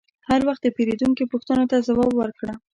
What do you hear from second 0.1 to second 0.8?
هر وخت د